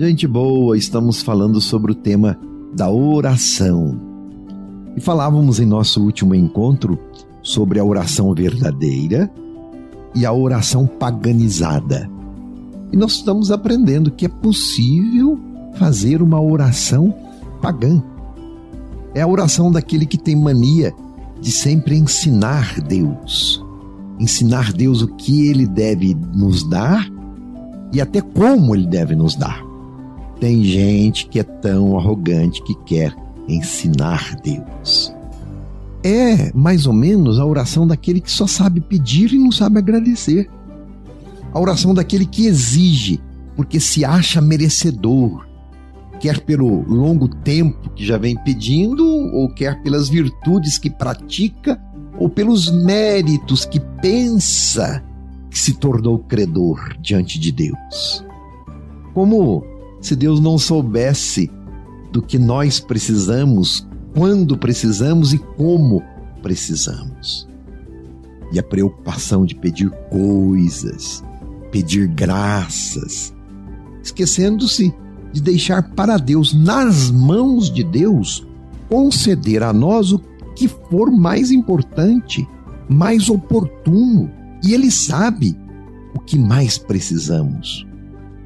Gente 0.00 0.26
boa, 0.26 0.78
estamos 0.78 1.20
falando 1.20 1.60
sobre 1.60 1.92
o 1.92 1.94
tema 1.94 2.34
da 2.74 2.90
oração. 2.90 4.00
E 4.96 5.00
falávamos 5.00 5.60
em 5.60 5.66
nosso 5.66 6.02
último 6.02 6.34
encontro 6.34 6.98
sobre 7.42 7.78
a 7.78 7.84
oração 7.84 8.32
verdadeira 8.32 9.30
e 10.14 10.24
a 10.24 10.32
oração 10.32 10.86
paganizada. 10.86 12.10
E 12.90 12.96
nós 12.96 13.16
estamos 13.16 13.50
aprendendo 13.50 14.10
que 14.10 14.24
é 14.24 14.28
possível 14.30 15.38
fazer 15.74 16.22
uma 16.22 16.40
oração 16.40 17.14
pagã. 17.60 18.02
É 19.14 19.20
a 19.20 19.28
oração 19.28 19.70
daquele 19.70 20.06
que 20.06 20.16
tem 20.16 20.34
mania 20.34 20.94
de 21.42 21.52
sempre 21.52 21.94
ensinar 21.94 22.80
Deus. 22.80 23.62
Ensinar 24.18 24.72
Deus 24.72 25.02
o 25.02 25.08
que 25.08 25.46
ele 25.46 25.66
deve 25.66 26.16
nos 26.34 26.66
dar 26.66 27.06
e 27.92 28.00
até 28.00 28.22
como 28.22 28.74
ele 28.74 28.86
deve 28.86 29.14
nos 29.14 29.36
dar. 29.36 29.68
Tem 30.40 30.64
gente 30.64 31.26
que 31.26 31.38
é 31.38 31.42
tão 31.42 31.98
arrogante 31.98 32.62
que 32.62 32.74
quer 32.86 33.14
ensinar 33.46 34.36
Deus. 34.42 35.14
É 36.02 36.50
mais 36.54 36.86
ou 36.86 36.94
menos 36.94 37.38
a 37.38 37.44
oração 37.44 37.86
daquele 37.86 38.20
que 38.20 38.30
só 38.30 38.46
sabe 38.46 38.80
pedir 38.80 39.32
e 39.34 39.38
não 39.38 39.52
sabe 39.52 39.78
agradecer. 39.78 40.48
A 41.52 41.60
oração 41.60 41.92
daquele 41.92 42.24
que 42.24 42.46
exige 42.46 43.20
porque 43.54 43.78
se 43.78 44.02
acha 44.02 44.40
merecedor, 44.40 45.46
quer 46.18 46.40
pelo 46.40 46.82
longo 46.88 47.28
tempo 47.28 47.90
que 47.90 48.06
já 48.06 48.16
vem 48.16 48.34
pedindo, 48.42 49.06
ou 49.34 49.52
quer 49.52 49.82
pelas 49.82 50.08
virtudes 50.08 50.78
que 50.78 50.88
pratica, 50.88 51.78
ou 52.18 52.30
pelos 52.30 52.70
méritos 52.70 53.66
que 53.66 53.78
pensa 54.00 55.04
que 55.50 55.58
se 55.58 55.74
tornou 55.74 56.20
credor 56.20 56.96
diante 57.00 57.38
de 57.38 57.52
Deus. 57.52 58.24
Como 59.12 59.62
se 60.00 60.16
Deus 60.16 60.40
não 60.40 60.58
soubesse 60.58 61.50
do 62.12 62.22
que 62.22 62.38
nós 62.38 62.80
precisamos, 62.80 63.86
quando 64.14 64.56
precisamos 64.56 65.32
e 65.32 65.38
como 65.38 66.02
precisamos. 66.42 67.48
E 68.52 68.58
a 68.58 68.62
preocupação 68.62 69.46
de 69.46 69.54
pedir 69.54 69.90
coisas, 70.10 71.22
pedir 71.70 72.08
graças, 72.08 73.32
esquecendo-se 74.02 74.92
de 75.32 75.40
deixar 75.40 75.94
para 75.94 76.16
Deus, 76.16 76.52
nas 76.52 77.10
mãos 77.10 77.70
de 77.70 77.84
Deus, 77.84 78.44
conceder 78.88 79.62
a 79.62 79.72
nós 79.72 80.12
o 80.12 80.18
que 80.56 80.66
for 80.66 81.10
mais 81.10 81.52
importante, 81.52 82.46
mais 82.88 83.28
oportuno, 83.28 84.28
e 84.64 84.74
Ele 84.74 84.90
sabe 84.90 85.56
o 86.12 86.18
que 86.18 86.36
mais 86.36 86.76
precisamos. 86.76 87.86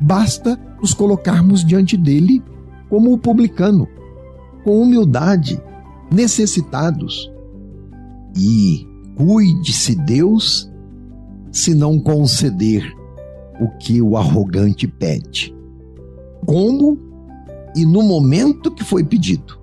Basta 0.01 0.59
nos 0.81 0.93
colocarmos 0.93 1.65
diante 1.65 1.97
dele 1.97 2.43
como 2.89 3.13
o 3.13 3.19
publicano, 3.19 3.89
com 4.63 4.83
humildade, 4.83 5.61
necessitados. 6.13 7.31
E 8.37 8.87
cuide-se 9.17 9.95
Deus 9.95 10.71
se 11.51 11.75
não 11.75 11.99
conceder 11.99 12.85
o 13.61 13.69
que 13.79 14.03
o 14.03 14.17
arrogante 14.17 14.87
pede. 14.87 15.55
Como 16.45 16.99
e 17.75 17.85
no 17.85 18.03
momento 18.03 18.71
que 18.71 18.85
foi 18.85 19.03
pedido. 19.03 19.59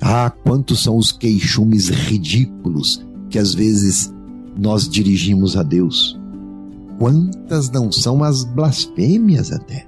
Ah, 0.00 0.30
quantos 0.30 0.82
são 0.82 0.96
os 0.96 1.10
queixumes 1.10 1.88
ridículos 1.88 3.06
que 3.30 3.38
às 3.38 3.54
vezes 3.54 4.12
nós 4.58 4.88
dirigimos 4.88 5.56
a 5.56 5.62
Deus. 5.62 6.18
Quantas 6.98 7.70
não 7.70 7.92
são 7.92 8.24
as 8.24 8.44
blasfêmias 8.44 9.52
até? 9.52 9.86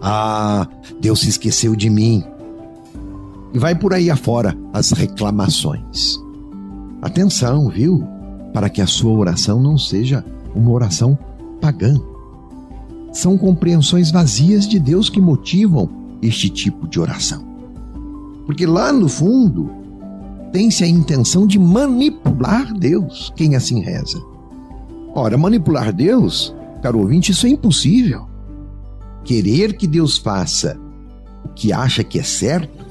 Ah, 0.00 0.66
Deus 1.00 1.20
se 1.20 1.28
esqueceu 1.28 1.76
de 1.76 1.90
mim. 1.90 2.24
E 3.52 3.58
vai 3.58 3.74
por 3.74 3.92
aí 3.92 4.10
afora 4.10 4.56
as 4.72 4.92
reclamações. 4.92 6.18
Atenção, 7.02 7.68
viu? 7.68 8.04
Para 8.52 8.68
que 8.68 8.80
a 8.80 8.86
sua 8.86 9.12
oração 9.12 9.60
não 9.60 9.76
seja 9.76 10.24
uma 10.54 10.70
oração 10.70 11.18
pagã. 11.60 12.00
São 13.12 13.36
compreensões 13.36 14.10
vazias 14.10 14.66
de 14.66 14.78
Deus 14.78 15.08
que 15.08 15.20
motivam 15.20 15.88
este 16.22 16.48
tipo 16.48 16.86
de 16.86 17.00
oração. 17.00 17.44
Porque 18.46 18.66
lá 18.66 18.92
no 18.92 19.08
fundo, 19.08 19.70
tem-se 20.52 20.84
a 20.84 20.86
intenção 20.86 21.46
de 21.46 21.58
manipular 21.58 22.72
Deus, 22.72 23.32
quem 23.36 23.54
assim 23.54 23.80
reza. 23.80 24.22
Ora, 25.14 25.36
manipular 25.36 25.92
Deus, 25.92 26.54
caro 26.82 27.00
ouvinte, 27.00 27.32
isso 27.32 27.46
é 27.46 27.50
impossível 27.50 28.28
querer 29.28 29.76
que 29.76 29.86
Deus 29.86 30.16
faça 30.16 30.80
o 31.44 31.50
que 31.50 31.70
acha 31.70 32.02
que 32.02 32.18
é 32.18 32.22
certo, 32.22 32.86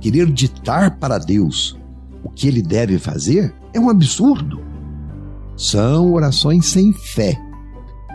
querer 0.00 0.30
ditar 0.30 0.98
para 0.98 1.18
Deus 1.18 1.76
o 2.22 2.30
que 2.30 2.46
ele 2.46 2.62
deve 2.62 2.96
fazer, 2.96 3.52
é 3.74 3.80
um 3.80 3.90
absurdo. 3.90 4.60
São 5.56 6.12
orações 6.12 6.66
sem 6.66 6.92
fé, 6.92 7.36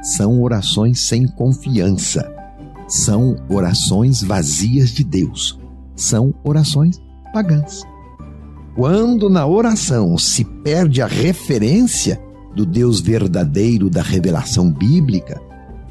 são 0.01 0.41
orações 0.41 1.01
sem 1.01 1.27
confiança, 1.27 2.33
são 2.87 3.35
orações 3.49 4.21
vazias 4.23 4.91
de 4.91 5.03
Deus, 5.03 5.59
são 5.97 6.33
orações 6.45 6.97
pagãs. 7.33 7.81
Quando 8.73 9.29
na 9.29 9.45
oração 9.45 10.17
se 10.17 10.45
perde 10.45 11.01
a 11.01 11.07
referência 11.07 12.21
do 12.57 12.65
Deus 12.65 12.99
verdadeiro 12.99 13.87
da 13.87 14.01
revelação 14.01 14.71
bíblica, 14.71 15.39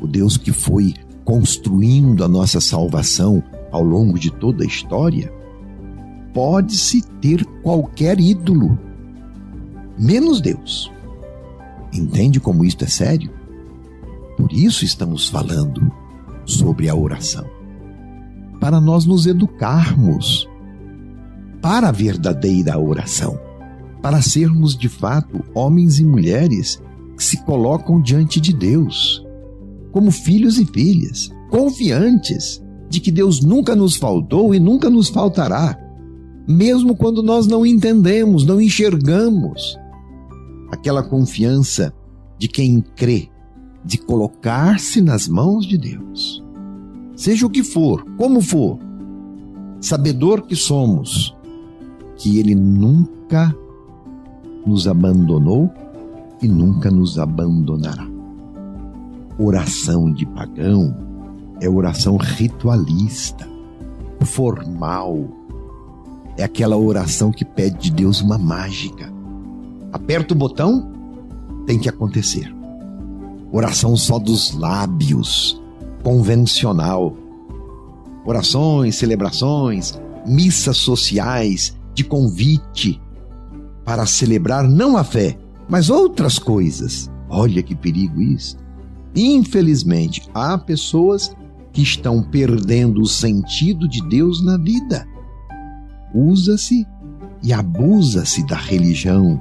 o 0.01 0.07
Deus 0.09 0.37
que 0.37 0.51
foi 0.51 0.95
construindo 1.25 2.25
a 2.25 2.29
nossa 2.29 2.61
salvação 2.61 3.41
ao 3.71 3.85
longo 3.85 4.19
de 4.19 4.33
toda 4.33 4.65
a 4.65 4.67
história, 4.67 5.33
pode-se 6.35 7.03
ter 7.21 7.45
qualquer 7.63 8.19
ídolo, 8.19 8.77
menos 9.97 10.41
Deus. 10.41 10.91
Entende 11.93 12.41
como 12.41 12.65
isto 12.65 12.85
é 12.85 12.89
sério? 12.89 13.31
Por 14.37 14.53
isso 14.53 14.85
estamos 14.85 15.29
falando 15.29 15.89
sobre 16.45 16.89
a 16.89 16.97
oração. 16.97 17.47
Para 18.59 18.81
nós 18.81 19.07
nos 19.07 19.25
educarmos 19.25 20.49
para 21.63 21.91
a 21.91 21.93
verdadeira 21.93 22.77
oração, 22.77 23.39
para 24.07 24.23
sermos 24.23 24.79
de 24.79 24.89
fato 24.89 25.43
homens 25.53 25.99
e 25.99 26.05
mulheres 26.05 26.81
que 27.17 27.25
se 27.25 27.43
colocam 27.43 28.01
diante 28.01 28.41
de 28.41 28.53
Deus 28.53 29.27
como 29.91 30.13
filhos 30.13 30.61
e 30.61 30.65
filhas, 30.65 31.29
confiantes 31.51 32.63
de 32.89 33.01
que 33.01 33.11
Deus 33.11 33.41
nunca 33.41 33.75
nos 33.75 33.97
faltou 33.97 34.55
e 34.55 34.61
nunca 34.61 34.89
nos 34.89 35.09
faltará, 35.09 35.77
mesmo 36.47 36.95
quando 36.95 37.21
nós 37.21 37.49
não 37.49 37.67
entendemos, 37.67 38.47
não 38.47 38.61
enxergamos. 38.61 39.77
Aquela 40.71 41.03
confiança 41.03 41.93
de 42.39 42.47
quem 42.47 42.81
crê, 42.95 43.29
de 43.85 43.99
colocar-se 43.99 45.01
nas 45.01 45.27
mãos 45.27 45.67
de 45.67 45.77
Deus. 45.77 46.45
Seja 47.17 47.45
o 47.45 47.51
que 47.51 47.65
for, 47.65 48.05
como 48.17 48.41
for, 48.41 48.79
sabedor 49.81 50.43
que 50.43 50.55
somos, 50.55 51.35
que 52.17 52.39
Ele 52.39 52.55
nunca 52.55 53.53
nos 54.67 54.89
abandonou 54.89 55.71
e 56.43 56.49
nunca 56.49 56.91
nos 56.91 57.19
abandonará 57.19 58.17
oração 59.39 60.11
de 60.11 60.25
pagão 60.27 60.95
é 61.61 61.69
oração 61.69 62.17
ritualista, 62.17 63.49
formal. 64.21 65.27
É 66.37 66.45
aquela 66.45 66.77
oração 66.77 67.31
que 67.31 67.45
pede 67.45 67.79
de 67.79 67.91
Deus 67.91 68.21
uma 68.21 68.37
mágica. 68.37 69.13
Aperta 69.93 70.35
o 70.35 70.37
botão, 70.37 70.93
tem 71.67 71.79
que 71.79 71.89
acontecer. 71.89 72.55
Oração 73.51 73.97
só 73.97 74.19
dos 74.19 74.53
lábios, 74.55 75.61
convencional. 76.03 77.17
Orações, 78.25 78.97
celebrações, 78.97 79.99
missas 80.27 80.77
sociais 80.77 81.75
de 81.95 82.05
convite 82.05 83.01
para 83.87 84.05
celebrar 84.05 84.69
não 84.69 84.97
a 84.97 85.05
fé, 85.05 85.39
mas 85.69 85.89
outras 85.89 86.39
coisas. 86.39 87.11
Olha 87.31 87.63
que 87.63 87.75
perigo 87.75 88.21
isso. 88.21 88.57
Infelizmente, 89.15 90.29
há 90.35 90.59
pessoas 90.59 91.35
que 91.73 91.81
estão 91.81 92.23
perdendo 92.23 93.01
o 93.01 93.07
sentido 93.07 93.89
de 93.89 94.07
Deus 94.09 94.45
na 94.45 94.59
vida. 94.59 95.07
Usa-se 96.15 96.87
e 97.43 97.53
abusa-se 97.53 98.45
da 98.47 98.57
religião, 98.57 99.41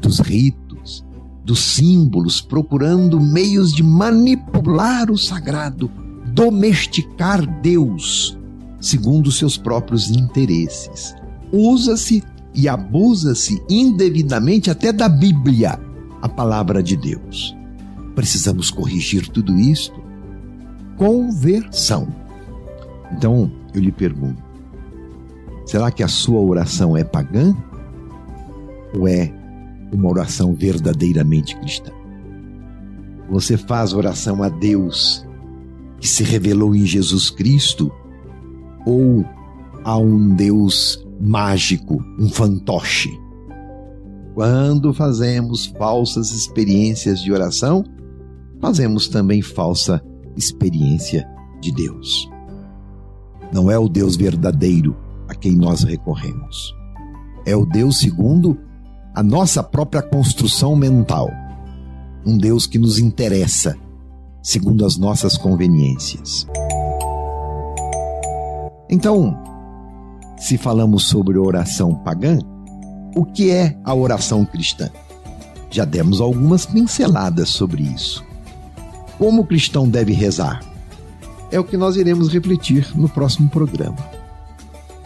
dos 0.00 0.18
ritos, 0.18 1.04
dos 1.44 1.60
símbolos, 1.60 2.40
procurando 2.40 3.20
meios 3.20 3.72
de 3.72 3.82
manipular 3.82 5.10
o 5.10 5.18
sagrado, 5.18 5.90
domesticar 6.32 7.46
Deus 7.60 8.36
segundo 8.84 9.32
seus 9.32 9.56
próprios 9.56 10.10
interesses. 10.10 11.14
Usa-se 11.50 12.22
e 12.54 12.68
abusa-se 12.68 13.62
indevidamente 13.68 14.70
até 14.70 14.92
da 14.92 15.08
Bíblia, 15.08 15.78
a 16.22 16.28
palavra 16.28 16.82
de 16.82 16.96
Deus. 16.96 17.54
Precisamos 18.14 18.70
corrigir 18.70 19.28
tudo 19.28 19.58
isto. 19.58 20.02
conversão. 20.96 22.06
Então, 23.10 23.50
eu 23.74 23.80
lhe 23.80 23.90
pergunto: 23.90 24.40
será 25.66 25.90
que 25.90 26.02
a 26.02 26.08
sua 26.08 26.40
oração 26.40 26.96
é 26.96 27.02
pagã 27.02 27.54
ou 28.96 29.08
é 29.08 29.32
uma 29.92 30.08
oração 30.08 30.54
verdadeiramente 30.54 31.56
cristã? 31.56 31.90
Você 33.28 33.56
faz 33.56 33.92
oração 33.92 34.42
a 34.42 34.48
Deus 34.48 35.26
que 35.98 36.06
se 36.06 36.22
revelou 36.22 36.76
em 36.76 36.86
Jesus 36.86 37.30
Cristo 37.30 37.90
ou 38.86 39.24
a 39.82 39.98
um 39.98 40.34
Deus 40.34 41.03
mágico, 41.24 42.04
um 42.18 42.28
fantoche? 42.28 43.10
Quando 44.34 44.92
fazemos 44.92 45.66
falsas 45.66 46.32
experiências 46.32 47.22
de 47.22 47.32
oração, 47.32 47.84
fazemos 48.60 49.08
também 49.08 49.40
falsa 49.40 50.04
experiência 50.36 51.26
de 51.60 51.72
Deus. 51.72 52.28
Não 53.52 53.70
é 53.70 53.78
o 53.78 53.88
Deus 53.88 54.16
verdadeiro 54.16 54.96
a 55.28 55.34
quem 55.34 55.54
nós 55.54 55.82
recorremos. 55.82 56.74
É 57.46 57.56
o 57.56 57.64
Deus 57.64 58.00
segundo 58.00 58.58
a 59.14 59.22
nossa 59.22 59.62
própria 59.62 60.02
construção 60.02 60.74
mental. 60.74 61.30
Um 62.26 62.36
Deus 62.36 62.66
que 62.66 62.78
nos 62.78 62.98
interessa 62.98 63.76
segundo 64.42 64.84
as 64.84 64.98
nossas 64.98 65.38
conveniências. 65.38 66.46
Então, 68.90 69.43
se 70.36 70.58
falamos 70.58 71.04
sobre 71.08 71.38
oração 71.38 71.94
pagã, 71.94 72.38
o 73.14 73.24
que 73.24 73.50
é 73.50 73.76
a 73.84 73.94
oração 73.94 74.44
cristã? 74.44 74.90
Já 75.70 75.84
demos 75.84 76.20
algumas 76.20 76.66
pinceladas 76.66 77.48
sobre 77.48 77.82
isso. 77.82 78.24
Como 79.18 79.42
o 79.42 79.46
cristão 79.46 79.88
deve 79.88 80.12
rezar? 80.12 80.60
É 81.50 81.58
o 81.58 81.64
que 81.64 81.76
nós 81.76 81.96
iremos 81.96 82.32
refletir 82.32 82.90
no 82.96 83.08
próximo 83.08 83.48
programa. 83.48 83.96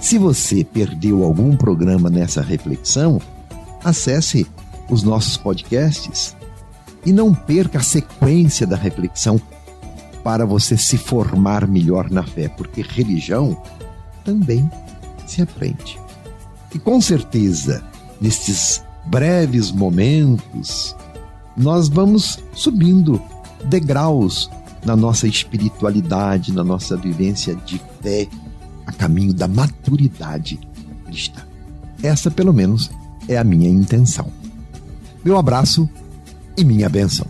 Se 0.00 0.16
você 0.16 0.64
perdeu 0.64 1.24
algum 1.24 1.56
programa 1.56 2.08
nessa 2.08 2.40
reflexão, 2.40 3.20
acesse 3.84 4.46
os 4.88 5.02
nossos 5.02 5.36
podcasts 5.36 6.34
e 7.04 7.12
não 7.12 7.34
perca 7.34 7.78
a 7.78 7.82
sequência 7.82 8.66
da 8.66 8.76
reflexão 8.76 9.40
para 10.22 10.46
você 10.46 10.76
se 10.76 10.96
formar 10.96 11.66
melhor 11.66 12.10
na 12.10 12.22
fé, 12.22 12.48
porque 12.48 12.82
religião 12.82 13.60
também 14.24 14.70
se 15.30 15.42
aprende. 15.42 15.98
E 16.74 16.78
com 16.78 17.00
certeza, 17.00 17.84
nestes 18.20 18.82
breves 19.06 19.70
momentos, 19.70 20.94
nós 21.56 21.88
vamos 21.88 22.38
subindo 22.54 23.20
degraus 23.64 24.50
na 24.84 24.94
nossa 24.94 25.26
espiritualidade, 25.26 26.52
na 26.52 26.62
nossa 26.62 26.96
vivência 26.96 27.54
de 27.54 27.80
fé, 28.02 28.28
a 28.86 28.92
caminho 28.92 29.34
da 29.34 29.48
maturidade 29.48 30.58
cristã. 31.04 31.42
Essa, 32.02 32.30
pelo 32.30 32.52
menos, 32.52 32.90
é 33.28 33.36
a 33.36 33.44
minha 33.44 33.68
intenção. 33.68 34.30
Meu 35.24 35.36
abraço 35.36 35.88
e 36.56 36.64
minha 36.64 36.88
bênção. 36.88 37.26